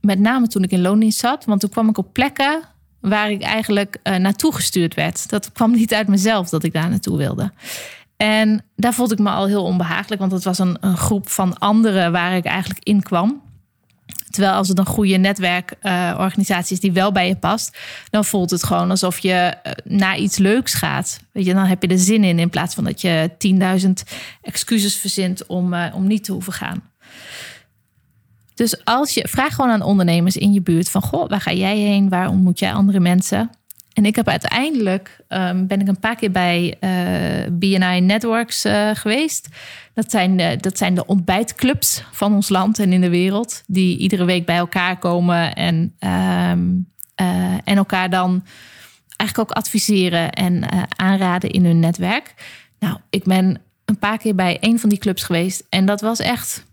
Met 0.01 0.19
name 0.19 0.47
toen 0.47 0.63
ik 0.63 0.71
in 0.71 0.81
loondienst 0.81 1.19
zat. 1.19 1.45
Want 1.45 1.59
toen 1.59 1.69
kwam 1.69 1.89
ik 1.89 1.97
op 1.97 2.13
plekken 2.13 2.61
waar 2.99 3.31
ik 3.31 3.41
eigenlijk 3.41 3.97
uh, 4.03 4.15
naartoe 4.15 4.53
gestuurd 4.53 4.93
werd. 4.93 5.29
Dat 5.29 5.51
kwam 5.51 5.71
niet 5.71 5.93
uit 5.93 6.07
mezelf 6.07 6.49
dat 6.49 6.63
ik 6.63 6.73
daar 6.73 6.89
naartoe 6.89 7.17
wilde. 7.17 7.51
En 8.17 8.65
daar 8.75 8.93
voelde 8.93 9.13
ik 9.13 9.19
me 9.19 9.29
al 9.29 9.45
heel 9.45 9.63
onbehagelijk, 9.63 10.21
want 10.21 10.31
het 10.31 10.43
was 10.43 10.59
een, 10.59 10.77
een 10.79 10.97
groep 10.97 11.29
van 11.29 11.57
anderen 11.57 12.11
waar 12.11 12.35
ik 12.35 12.45
eigenlijk 12.45 12.83
in 12.83 13.03
kwam. 13.03 13.41
Terwijl 14.29 14.53
als 14.53 14.67
het 14.67 14.79
een 14.79 14.85
goede 14.85 15.17
netwerkorganisatie 15.17 16.75
is 16.75 16.81
die 16.81 16.91
wel 16.91 17.11
bij 17.11 17.27
je 17.27 17.35
past, 17.35 17.77
dan 18.09 18.25
voelt 18.25 18.49
het 18.49 18.63
gewoon 18.63 18.89
alsof 18.89 19.19
je 19.19 19.33
eh, 19.33 19.71
naar 19.83 20.17
iets 20.17 20.37
leuks 20.37 20.73
gaat. 20.73 21.19
Weet 21.31 21.45
je, 21.45 21.53
dan 21.53 21.65
heb 21.65 21.81
je 21.81 21.87
er 21.87 21.99
zin 21.99 22.23
in 22.23 22.39
in 22.39 22.49
plaats 22.49 22.75
van 22.75 22.83
dat 22.83 23.01
je 23.01 23.31
10.000 23.81 23.89
excuses 24.41 24.95
verzint 24.95 25.45
om, 25.45 25.73
uh, 25.73 25.85
om 25.93 26.07
niet 26.07 26.23
te 26.23 26.31
hoeven 26.31 26.53
gaan. 26.53 26.81
Dus 28.53 28.85
als 28.85 29.13
je 29.13 29.27
vraag 29.27 29.55
gewoon 29.55 29.71
aan 29.71 29.81
ondernemers 29.81 30.37
in 30.37 30.53
je 30.53 30.61
buurt 30.61 30.89
van 30.89 31.01
goh, 31.01 31.29
waar 31.29 31.41
ga 31.41 31.53
jij 31.53 31.77
heen? 31.77 32.09
Waar 32.09 32.29
ontmoet 32.29 32.59
jij 32.59 32.73
andere 32.73 32.99
mensen? 32.99 33.49
En 33.99 34.05
ik 34.05 34.15
heb 34.15 34.27
uiteindelijk 34.27 35.19
um, 35.29 35.67
ben 35.67 35.81
ik 35.81 35.87
een 35.87 35.99
paar 35.99 36.15
keer 36.15 36.31
bij 36.31 36.77
eh, 36.79 37.51
BNI 37.51 38.01
Networks 38.01 38.65
uh, 38.65 38.89
geweest. 38.93 39.47
Dat 39.93 40.11
zijn, 40.11 40.37
de, 40.37 40.57
dat 40.59 40.77
zijn 40.77 40.95
de 40.95 41.05
ontbijtclubs 41.05 42.03
van 42.11 42.33
ons 42.33 42.49
land 42.49 42.79
en 42.79 42.93
in 42.93 43.01
de 43.01 43.09
wereld. 43.09 43.63
Die 43.67 43.97
iedere 43.97 44.25
week 44.25 44.45
bij 44.45 44.57
elkaar 44.57 44.97
komen 44.99 45.55
en, 45.55 45.95
uh, 45.99 46.51
en 47.63 47.63
elkaar 47.63 48.09
dan 48.09 48.43
eigenlijk 49.15 49.49
ook 49.49 49.57
adviseren 49.57 50.31
en 50.31 50.63
aanraden 50.95 51.49
in 51.49 51.65
hun 51.65 51.79
netwerk. 51.79 52.33
Nou, 52.79 52.97
ik 53.09 53.23
ben 53.23 53.61
een 53.85 53.99
paar 53.99 54.17
keer 54.17 54.35
bij 54.35 54.57
een 54.59 54.79
van 54.79 54.89
die 54.89 54.99
clubs 54.99 55.23
geweest. 55.23 55.63
En 55.69 55.85
dat 55.85 56.01
was 56.01 56.19
echt 56.19 56.65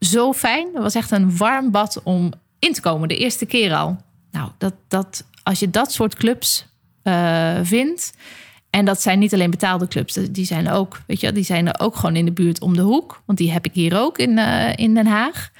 zo 0.00 0.32
fijn. 0.32 0.66
Het 0.74 0.82
was 0.82 0.94
echt 0.94 1.10
een 1.10 1.36
warm 1.36 1.70
bad 1.70 2.00
om 2.02 2.32
in 2.58 2.72
te 2.72 2.80
komen, 2.80 3.08
de 3.08 3.16
eerste 3.16 3.46
keer 3.46 3.74
al. 3.74 3.96
Nou, 4.30 4.50
dat, 4.58 4.74
dat, 4.88 5.24
als 5.44 5.58
je 5.58 5.70
dat 5.70 5.92
soort 5.92 6.14
clubs 6.14 6.66
uh, 7.04 7.58
vindt. 7.62 8.12
En 8.70 8.84
dat 8.84 9.02
zijn 9.02 9.18
niet 9.18 9.34
alleen 9.34 9.50
betaalde 9.50 9.88
clubs, 9.88 10.14
die 10.30 10.44
zijn 10.44 10.70
ook, 10.70 11.00
weet 11.06 11.20
je, 11.20 11.32
die 11.32 11.44
zijn 11.44 11.68
er 11.68 11.80
ook 11.80 11.96
gewoon 11.96 12.16
in 12.16 12.24
de 12.24 12.32
buurt 12.32 12.60
om 12.60 12.76
de 12.76 12.82
hoek. 12.82 13.22
Want 13.26 13.38
die 13.38 13.52
heb 13.52 13.64
ik 13.64 13.72
hier 13.72 13.98
ook 13.98 14.18
in, 14.18 14.30
uh, 14.30 14.76
in 14.76 14.94
Den 14.94 15.06
Haag. 15.06 15.50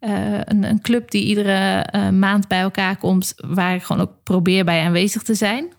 Een, 0.00 0.62
een, 0.64 0.80
club 0.80 1.10
die 1.10 1.24
iedere 1.24 1.86
maand 2.12 2.48
bij 2.48 2.60
elkaar 2.60 2.96
komt, 2.96 3.34
waar 3.36 3.74
ik 3.74 3.82
gewoon 3.82 4.02
ook 4.02 4.12
probeer 4.22 4.64
bij 4.64 4.84
aanwezig 4.84 5.22
te 5.22 5.34
zijn. 5.34 5.72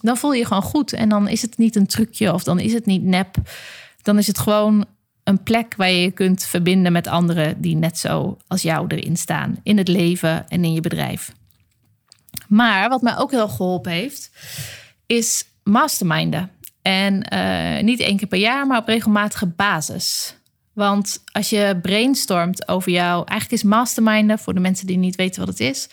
Dan 0.00 0.16
voel 0.16 0.32
je 0.32 0.38
je 0.38 0.46
gewoon 0.46 0.62
goed. 0.62 0.92
En 0.92 1.08
dan 1.08 1.28
is 1.28 1.42
het 1.42 1.58
niet 1.58 1.76
een 1.76 1.86
trucje 1.86 2.32
of 2.32 2.42
dan 2.42 2.58
is 2.58 2.72
het 2.72 2.86
niet 2.86 3.02
nep. 3.02 3.36
Dan 4.02 4.18
is 4.18 4.26
het 4.26 4.38
gewoon 4.38 4.84
een 5.24 5.42
plek 5.42 5.74
waar 5.76 5.90
je 5.90 6.00
je 6.00 6.10
kunt 6.10 6.44
verbinden 6.44 6.92
met 6.92 7.06
anderen 7.06 7.60
die 7.60 7.76
net 7.76 7.98
zo 7.98 8.36
als 8.46 8.62
jou 8.62 8.86
erin 8.88 9.16
staan. 9.16 9.60
In 9.62 9.78
het 9.78 9.88
leven 9.88 10.48
en 10.48 10.64
in 10.64 10.72
je 10.72 10.80
bedrijf. 10.80 11.32
Maar 12.48 12.88
wat 12.88 13.02
mij 13.02 13.16
ook 13.16 13.30
heel 13.30 13.48
geholpen 13.48 13.92
heeft, 13.92 14.30
is 15.06 15.44
masterminden. 15.62 16.50
En 16.82 17.26
uh, 17.34 17.82
niet 17.82 18.00
één 18.00 18.16
keer 18.16 18.28
per 18.28 18.38
jaar, 18.38 18.66
maar 18.66 18.78
op 18.78 18.86
regelmatige 18.86 19.46
basis. 19.46 20.34
Want 20.72 21.22
als 21.32 21.50
je 21.50 21.78
brainstormt 21.82 22.68
over 22.68 22.92
jou, 22.92 23.16
eigenlijk 23.26 23.62
is 23.62 23.68
masterminden, 23.68 24.38
voor 24.38 24.54
de 24.54 24.60
mensen 24.60 24.86
die 24.86 24.96
niet 24.96 25.16
weten 25.16 25.40
wat 25.40 25.48
het 25.48 25.60
is, 25.60 25.88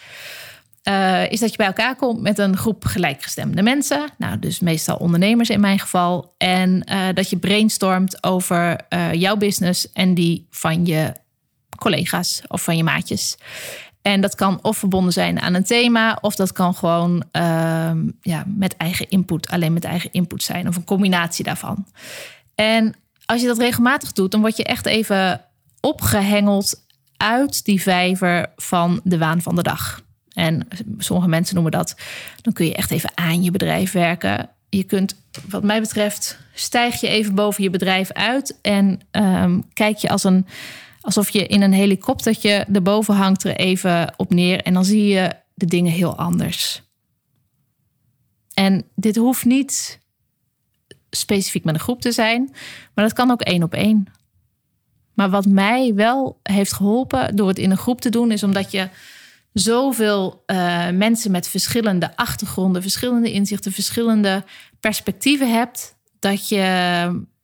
uh, 0.84 1.32
is 1.32 1.40
dat 1.40 1.52
je 1.52 1.58
bij 1.58 1.66
elkaar 1.66 1.96
komt 1.96 2.22
met 2.22 2.38
een 2.38 2.58
groep 2.58 2.86
gelijkgestemde 2.86 3.62
mensen. 3.62 4.10
Nou, 4.18 4.40
dus 4.40 4.60
meestal 4.60 4.98
ondernemers 4.98 5.50
in 5.50 5.60
mijn 5.60 5.80
geval. 5.80 6.34
En 6.38 6.84
uh, 6.92 7.08
dat 7.14 7.30
je 7.30 7.38
brainstormt 7.38 8.24
over 8.24 8.86
jouw 9.12 9.36
business 9.36 9.92
en 9.92 10.14
die 10.14 10.48
van 10.50 10.86
je 10.86 11.14
collega's 11.78 12.42
of 12.48 12.64
van 12.64 12.78
je 12.78 12.84
maatjes. 12.84 13.38
En 14.08 14.22
dat 14.22 14.36
kan 14.36 14.60
of 14.62 14.78
verbonden 14.78 15.14
zijn 15.14 15.40
aan 15.40 15.54
een 15.54 15.64
thema, 15.64 16.18
of 16.22 16.36
dat 16.36 16.52
kan 16.52 16.76
gewoon 16.76 17.24
ehm, 17.32 18.10
ja, 18.22 18.44
met 18.48 18.78
eigen 18.78 19.10
input, 19.10 19.50
alleen 19.50 19.74
met 19.74 19.84
eigen 19.84 20.12
input 20.12 20.44
zijn, 20.44 20.68
of 20.68 20.76
een 20.76 20.84
combinatie 20.84 21.44
daarvan. 21.46 21.86
En 22.56 22.96
als 23.26 23.42
je 23.42 23.48
dat 23.48 23.58
regelmatig 23.58 24.12
doet, 24.12 24.32
dan 24.32 24.42
word 24.42 24.58
je 24.58 24.64
echt 24.64 24.86
even 24.86 25.42
opgehengeld 25.82 26.86
uit 27.18 27.66
die 27.66 27.82
vijver 27.82 28.52
van 28.56 29.00
de 29.04 29.18
waan 29.18 29.42
van 29.42 29.56
de 29.56 29.64
dag. 29.64 30.02
En 30.34 30.68
sommige 30.98 31.30
mensen 31.30 31.56
noemen 31.56 31.72
dat, 31.72 31.96
dan 32.42 32.54
kun 32.54 32.66
je 32.66 32.76
echt 32.76 32.92
even 32.92 33.12
aan 33.16 33.44
je 33.44 33.52
bedrijf 33.52 33.92
werken. 33.92 34.50
Je 34.70 34.84
kunt, 34.84 35.16
wat 35.50 35.64
mij 35.64 35.82
betreft, 35.82 36.40
stijg 36.54 37.02
je 37.02 37.08
even 37.08 37.36
boven 37.36 37.64
je 37.64 37.70
bedrijf 37.70 38.12
uit 38.12 38.60
en 38.62 39.00
um, 39.12 39.66
kijk 39.74 39.98
je 39.98 40.10
als 40.10 40.24
een, 40.24 40.48
alsof 41.08 41.30
je 41.30 41.48
in 41.48 41.62
een 41.62 41.74
helikoptertje 41.74 42.66
erboven 42.74 43.16
hangt 43.16 43.44
er 43.44 43.56
even 43.56 44.14
op 44.18 44.34
neer 44.34 44.62
en 44.62 44.74
dan 44.74 44.86
zie 44.86 45.08
je 45.08 45.36
de 45.54 45.66
dingen 45.66 45.92
heel 45.92 46.18
anders. 46.18 46.82
En 48.54 48.84
dit 48.96 49.16
hoeft 49.16 49.46
niet 49.46 50.00
specifiek 51.10 51.64
met 51.64 51.74
een 51.74 51.80
groep 51.80 52.02
te 52.02 52.12
zijn, 52.12 52.50
maar 52.94 53.06
dat 53.06 53.14
kan 53.14 53.32
ook 53.32 53.42
één 53.42 53.64
op 53.64 53.74
één. 53.74 54.06
Maar 55.14 55.30
wat 55.30 55.46
mij 55.46 55.94
wel 55.94 56.40
heeft 56.44 56.74
geholpen 56.74 57.36
door 57.36 57.48
het 57.48 57.60
in 57.60 57.72
een 57.72 57.78
groep 57.78 58.02
te 58.02 58.10
doen, 58.10 58.32
is 58.32 58.44
omdat 58.44 58.72
je 58.72 58.90
zoveel 59.54 60.44
uh, 60.48 60.90
mensen 60.90 61.32
met 61.32 61.48
verschillende 61.48 62.16
achtergronden, 62.16 62.82
verschillende 62.82 63.32
inzichten, 63.32 63.72
verschillende 63.72 64.44
perspectieven 64.80 65.52
hebt, 65.52 65.96
dat 66.20 66.50
je, 66.50 66.62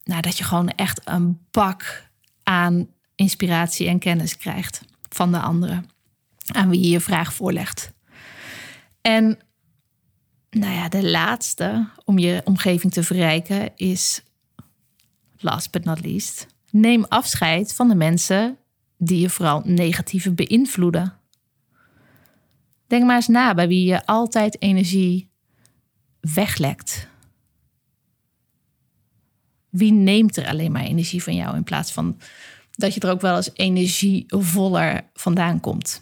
nou, 0.03 0.21
dat 0.21 0.37
je 0.37 0.43
gewoon 0.43 0.69
echt 0.69 1.01
een 1.03 1.39
bak 1.51 2.09
aan 2.43 2.87
inspiratie 3.23 3.87
en 3.87 3.99
kennis 3.99 4.37
krijgt 4.37 4.81
van 5.09 5.31
de 5.31 5.39
anderen 5.39 5.89
aan 6.51 6.69
wie 6.69 6.81
je 6.81 6.89
je 6.89 6.99
vraag 6.99 7.33
voorlegt. 7.33 7.93
En 9.01 9.39
nou 10.49 10.73
ja, 10.73 10.89
de 10.89 11.09
laatste 11.09 11.89
om 12.05 12.17
je 12.19 12.41
omgeving 12.43 12.93
te 12.93 13.03
verrijken 13.03 13.71
is, 13.75 14.23
last 15.37 15.71
but 15.71 15.83
not 15.83 16.05
least, 16.05 16.47
neem 16.71 17.05
afscheid 17.07 17.73
van 17.73 17.87
de 17.87 17.95
mensen 17.95 18.57
die 18.97 19.19
je 19.19 19.29
vooral 19.29 19.61
negatief 19.65 20.33
beïnvloeden. 20.33 21.13
Denk 22.87 23.05
maar 23.05 23.15
eens 23.15 23.27
na 23.27 23.53
bij 23.53 23.67
wie 23.67 23.85
je 23.85 24.05
altijd 24.05 24.61
energie 24.61 25.29
weglekt. 26.19 27.07
Wie 29.69 29.91
neemt 29.91 30.37
er 30.37 30.47
alleen 30.47 30.71
maar 30.71 30.83
energie 30.83 31.23
van 31.23 31.35
jou 31.35 31.55
in 31.55 31.63
plaats 31.63 31.91
van 31.91 32.17
dat 32.75 32.93
je 32.93 32.99
er 32.99 33.09
ook 33.09 33.21
wel 33.21 33.35
eens 33.35 33.49
energievoller 33.53 35.09
vandaan 35.13 35.59
komt? 35.59 36.01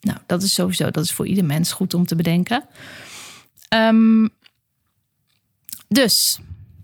Nou, 0.00 0.18
dat 0.26 0.42
is 0.42 0.54
sowieso, 0.54 0.90
dat 0.90 1.04
is 1.04 1.12
voor 1.12 1.26
ieder 1.26 1.44
mens 1.44 1.72
goed 1.72 1.94
om 1.94 2.06
te 2.06 2.16
bedenken. 2.16 2.64
Um, 3.74 4.28
dus, 5.88 6.38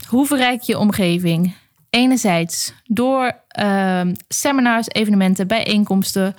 hoe 0.08 0.26
verrijk 0.26 0.62
je 0.62 0.78
omgeving? 0.78 1.54
enerzijds 1.90 2.72
door 2.84 3.40
ehm, 3.48 4.14
seminars, 4.28 4.88
evenementen, 4.88 5.46
bijeenkomsten 5.46 6.36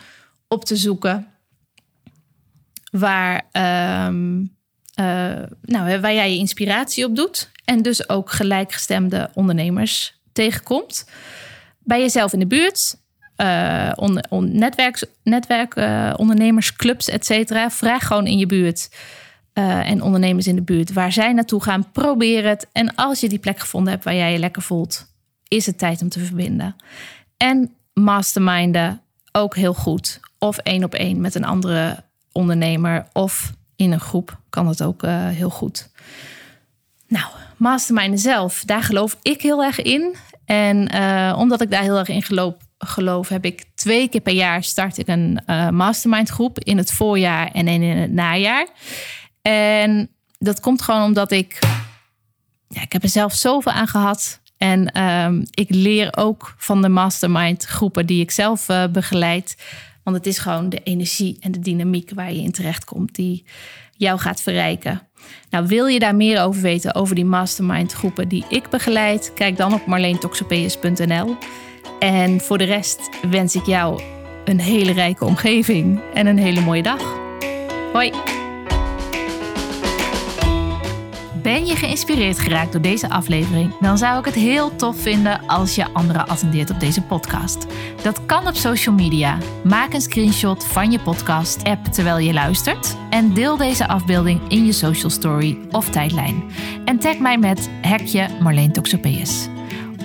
op 0.48 0.66
te 0.66 0.76
zoeken. 0.76 1.28
Waar, 2.92 3.48
ehm, 3.52 4.46
eh, 4.94 5.44
nou, 5.62 6.00
waar 6.00 6.14
jij 6.14 6.32
je 6.32 6.38
inspiratie 6.38 7.06
op 7.06 7.16
doet. 7.16 7.52
En 7.66 7.82
dus 7.82 8.10
ook 8.10 8.32
gelijkgestemde 8.32 9.30
ondernemers 9.34 10.20
tegenkomt. 10.34 11.06
Bij 11.90 12.00
jezelf 12.00 12.34
in 12.34 12.40
de 12.40 12.48
buurt. 12.48 12.98
Uh, 13.38 13.92
on, 13.96 14.30
on, 14.30 14.58
netwerk, 14.58 15.06
netwerk 15.24 15.76
uh, 15.76 16.14
ondernemersclubs, 16.18 17.10
et 17.10 17.26
cetera. 17.26 17.70
Vraag 17.70 18.08
gewoon 18.08 18.28
in 18.28 18.38
je 18.38 18.46
buurt 18.46 18.90
uh, 19.54 19.90
en 19.90 20.02
ondernemers 20.02 20.48
in 20.48 20.56
de 20.56 20.62
buurt 20.62 20.94
waar 20.94 21.12
zij 21.12 21.34
naartoe 21.34 21.64
gaan. 21.64 21.92
Probeer 21.92 22.48
het. 22.48 22.68
En 22.72 22.96
als 22.96 23.20
je 23.20 23.30
die 23.30 23.40
plek 23.40 23.60
gevonden 23.60 23.92
hebt 23.92 24.04
waar 24.04 24.16
jij 24.16 24.32
je 24.32 24.40
lekker 24.40 24.62
voelt, 24.62 25.14
is 25.48 25.66
het 25.66 25.78
tijd 25.78 26.02
om 26.02 26.10
te 26.10 26.20
verbinden. 26.20 26.76
En 27.38 27.76
masterminden 27.94 29.02
ook 29.32 29.56
heel 29.56 29.74
goed. 29.74 30.20
Of 30.40 30.58
één 30.58 30.84
op 30.84 30.94
één 30.94 31.22
met 31.22 31.36
een 31.36 31.46
andere 31.46 32.04
ondernemer. 32.32 33.08
Of 33.14 33.54
in 33.76 33.92
een 33.92 34.00
groep 34.00 34.40
kan 34.50 34.66
dat 34.66 34.84
ook 34.84 35.02
heel 35.06 35.50
goed. 35.50 35.90
Nou, 37.08 37.26
masterminden 37.58 38.20
zelf, 38.20 38.64
daar 38.66 38.84
geloof 38.84 39.18
ik 39.22 39.42
heel 39.42 39.64
erg 39.64 39.82
in. 39.82 40.16
En 40.50 40.96
uh, 40.96 41.36
omdat 41.38 41.62
ik 41.62 41.72
daar 41.72 41.82
heel 41.82 41.98
erg 41.98 42.08
in 42.08 42.24
geloof, 42.24 42.54
geloof, 42.78 43.30
heb 43.30 43.46
ik 43.46 43.64
twee 43.76 44.08
keer 44.08 44.22
per 44.22 44.34
jaar 44.34 44.64
start 44.64 44.98
ik 44.98 45.08
een 45.08 45.42
uh, 45.48 45.70
mastermind 45.70 46.30
groep 46.30 46.60
in 46.60 46.78
het 46.78 46.92
voorjaar 46.92 47.52
en 47.52 47.68
in 47.68 47.82
het 47.82 48.12
najaar. 48.12 48.68
En 49.42 50.10
dat 50.38 50.60
komt 50.60 50.82
gewoon 50.82 51.04
omdat 51.04 51.32
ik, 51.32 51.60
ja, 52.68 52.82
ik 52.82 52.92
heb 52.92 53.04
er 53.04 53.10
zelf 53.10 53.34
zoveel 53.34 53.72
aan 53.72 53.88
gehad. 53.88 54.42
En 54.58 55.02
um, 55.04 55.46
ik 55.52 55.70
leer 55.70 56.18
ook 56.18 56.54
van 56.58 56.82
de 56.82 56.90
mastermind 56.90 57.66
groepen 57.66 58.06
die 58.06 58.22
ik 58.22 58.32
zelf 58.32 58.70
uh, 58.70 58.88
begeleid. 58.88 59.56
Want 60.04 60.18
het 60.18 60.26
is 60.26 60.38
gewoon 60.38 60.70
de 60.70 60.84
energie 60.84 61.38
en 61.40 61.52
de 61.52 61.60
dynamiek 61.60 62.12
waar 62.16 62.34
je 62.34 62.42
in 62.42 62.52
terecht 62.52 62.84
komt 62.84 63.16
die 63.16 63.46
jou 63.98 64.20
gaat 64.20 64.42
verrijken. 64.42 65.09
Nou, 65.50 65.68
wil 65.68 65.88
je 65.88 66.00
daar 66.00 66.16
meer 66.16 66.42
over 66.42 66.62
weten, 66.62 66.96
over 66.96 67.16
die 67.16 67.26
mastermind 67.26 67.94
groepen 67.94 68.28
die 68.28 68.46
ik 68.50 68.70
begeleid? 68.70 69.32
Kijk 69.36 69.58
dan 69.58 69.74
op 69.74 69.86
marleentoxopeus.nl. 69.86 71.36
En 72.00 72.42
voor 72.42 72.58
de 72.58 72.64
rest 72.64 73.10
wens 73.30 73.56
ik 73.56 73.66
jou 73.66 74.02
een 74.46 74.60
hele 74.60 74.92
rijke 74.92 75.26
omgeving 75.26 76.00
en 76.14 76.28
een 76.28 76.38
hele 76.38 76.62
mooie 76.62 76.84
dag. 76.84 77.18
Hoi! 77.94 78.39
Ben 81.42 81.66
je 81.66 81.76
geïnspireerd 81.76 82.40
geraakt 82.40 82.72
door 82.72 82.82
deze 82.82 83.10
aflevering? 83.10 83.80
Dan 83.80 83.98
zou 83.98 84.20
ik 84.20 84.26
het 84.26 84.36
heel 84.36 84.76
tof 84.76 84.98
vinden 84.98 85.48
als 85.48 85.76
je 85.76 85.94
anderen 85.94 86.28
attendeert 86.28 86.70
op 86.70 86.80
deze 86.80 87.02
podcast. 87.02 87.66
Dat 88.04 88.26
kan 88.26 88.48
op 88.48 88.56
social 88.56 88.96
media. 88.96 89.38
Maak 89.64 89.94
een 89.94 90.02
screenshot 90.02 90.66
van 90.66 90.92
je 90.92 91.00
podcast-app 91.00 91.86
terwijl 91.86 92.18
je 92.18 92.34
luistert 92.34 92.96
en 93.10 93.34
deel 93.34 93.58
deze 93.58 93.88
afbeelding 93.88 94.42
in 94.48 94.66
je 94.66 94.72
social 94.72 95.10
story 95.10 95.58
of 95.72 95.90
tijdlijn. 95.90 96.44
En 96.86 97.00
tag 97.00 97.18
mij 97.18 97.38
met 97.38 97.70
hekje 97.82 98.28
Marleen 98.40 98.72
Toxopeus. 98.72 99.48